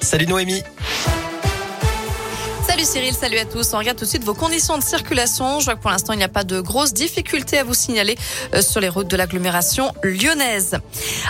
[0.00, 0.62] Salut Noémie.
[2.74, 3.72] Salut Cyril, salut à tous.
[3.72, 5.60] On regarde tout de suite vos conditions de circulation.
[5.60, 8.16] Je vois que pour l'instant, il n'y a pas de grosses difficultés à vous signaler
[8.52, 10.78] euh, sur les routes de l'agglomération lyonnaise.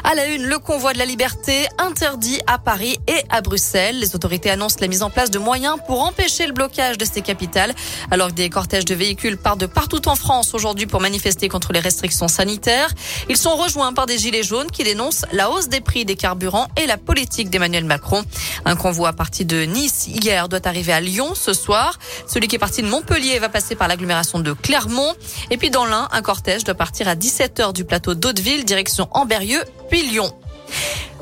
[0.05, 3.99] À la une, le convoi de la liberté interdit à Paris et à Bruxelles.
[3.99, 7.21] Les autorités annoncent la mise en place de moyens pour empêcher le blocage de ces
[7.21, 7.75] capitales.
[8.11, 11.75] Alors que des cortèges de véhicules partent de partout en France aujourd'hui pour manifester contre
[11.75, 12.89] les restrictions sanitaires.
[13.29, 16.69] Ils sont rejoints par des gilets jaunes qui dénoncent la hausse des prix des carburants
[16.83, 18.25] et la politique d'Emmanuel Macron.
[18.65, 21.99] Un convoi à partir de Nice hier doit arriver à Lyon ce soir.
[22.27, 25.15] Celui qui est parti de Montpellier va passer par l'agglomération de Clermont.
[25.51, 29.63] Et puis dans l'Ain, un cortège doit partir à 17h du plateau d'Hauteville, direction Amberieux,
[29.89, 30.33] puis Lyon.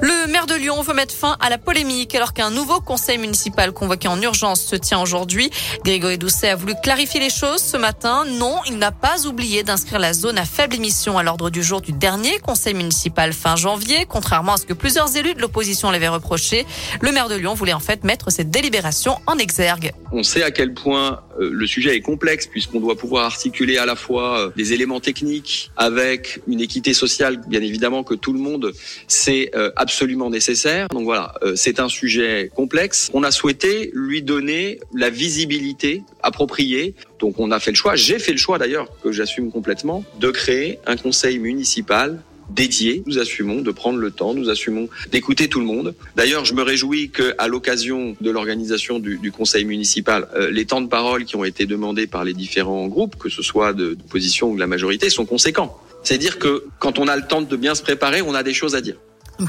[0.01, 3.71] Le maire de Lyon veut mettre fin à la polémique alors qu'un nouveau conseil municipal
[3.73, 5.51] convoqué en urgence se tient aujourd'hui.
[5.85, 8.24] Grégory Doucet a voulu clarifier les choses ce matin.
[8.24, 11.80] Non, il n'a pas oublié d'inscrire la zone à faible émission à l'ordre du jour
[11.80, 16.09] du dernier conseil municipal fin janvier, contrairement à ce que plusieurs élus de l'opposition l'avaient
[16.09, 16.66] reproché.
[17.01, 19.93] Le maire de Lyon voulait en fait mettre cette délibération en exergue.
[20.15, 23.87] On sait à quel point euh, le sujet est complexe puisqu'on doit pouvoir articuler à
[23.87, 28.38] la fois euh, des éléments techniques avec une équité sociale, bien évidemment que tout le
[28.38, 28.73] monde
[29.09, 30.88] sait absolument absolument nécessaire.
[30.88, 33.10] Donc voilà, euh, c'est un sujet complexe.
[33.13, 36.95] On a souhaité lui donner la visibilité appropriée.
[37.21, 40.30] Donc on a fait le choix, j'ai fait le choix d'ailleurs, que j'assume complètement, de
[40.30, 43.02] créer un conseil municipal dédié.
[43.07, 45.95] Nous assumons de prendre le temps, nous assumons d'écouter tout le monde.
[46.16, 50.66] D'ailleurs, je me réjouis que, à l'occasion de l'organisation du, du, conseil municipal, euh, les
[50.66, 53.95] temps de parole qui ont été demandés par les différents groupes, que ce soit de,
[53.95, 55.79] de ou de la majorité, sont conséquents.
[56.02, 58.74] C'est-à-dire que quand on a le temps de bien se préparer, on a des choses
[58.74, 58.96] à dire.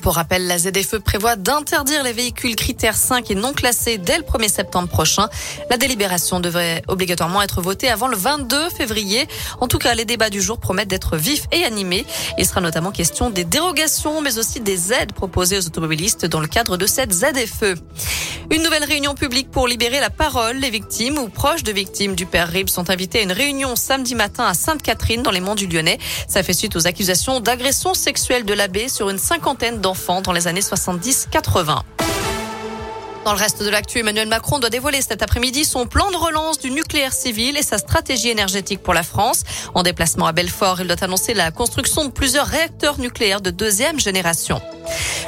[0.02, 4.24] Pour rappel, la ZFE prévoit d'interdire les véhicules critères 5 et non classés dès le
[4.24, 5.28] 1er septembre prochain.
[5.70, 9.28] La délibération devrait obligatoirement être votée avant le 22 février.
[9.60, 12.06] En tout cas, les débats du jour promettent d'être vifs et animés.
[12.38, 16.48] Il sera notamment question des dérogations, mais aussi des aides proposées aux automobilistes dans le
[16.48, 17.76] cadre de cette ZFE.
[18.52, 20.58] Une nouvelle réunion publique pour libérer la parole.
[20.58, 24.16] Les victimes ou proches de victimes du père Rib sont invités à une réunion samedi
[24.16, 25.98] matin à Sainte-Catherine dans les monts du Lyonnais.
[26.28, 30.48] Ça fait suite aux accusations d'agression sexuelle de l'abbé sur une cinquantaine d'enfants dans les
[30.48, 31.82] années 70-80.
[33.26, 36.60] Dans le reste de l'actu, Emmanuel Macron doit dévoiler cet après-midi son plan de relance
[36.60, 39.44] du nucléaire civil et sa stratégie énergétique pour la France.
[39.74, 43.98] En déplacement à Belfort, il doit annoncer la construction de plusieurs réacteurs nucléaires de deuxième
[43.98, 44.62] génération.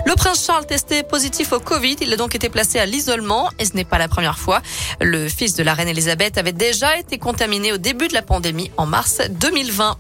[0.06, 3.66] Le prince Charles testé positif au Covid, il a donc été placé à l'isolement et
[3.66, 4.62] ce n'est pas la première fois.
[5.02, 8.70] Le fils de la reine Elisabeth avait déjà été contaminé au début de la pandémie
[8.78, 9.98] en mars 2020.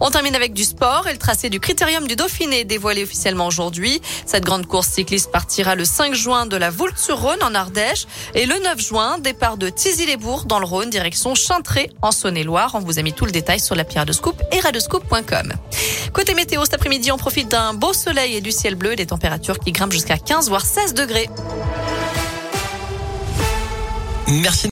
[0.00, 4.00] On termine avec du sport et le tracé du Critérium du Dauphiné dévoilé officiellement aujourd'hui.
[4.26, 8.58] Cette grande course cycliste partira le 5 juin de la Voulte-sur-Rhône en Ardèche et le
[8.58, 12.72] 9 juin, départ de Tizy-les-Bourgs dans le Rhône, direction Chintré en Saône-et-Loire.
[12.74, 15.52] On vous a mis tout le détail sur la pierre de scoop et radescoop.com.
[16.12, 19.06] Côté météo, cet après-midi, on profite d'un beau soleil et du ciel bleu, des
[19.58, 21.28] qui grimpent jusqu'à 15 voire 16 degrés.
[24.28, 24.62] Merci.